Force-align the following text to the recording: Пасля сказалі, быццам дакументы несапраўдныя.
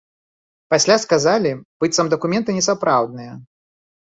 Пасля 0.73 0.95
сказалі, 1.03 1.51
быццам 1.83 2.09
дакументы 2.15 2.49
несапраўдныя. 2.59 3.33